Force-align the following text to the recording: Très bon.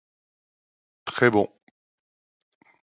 Très 1.05 1.29
bon. 1.29 1.47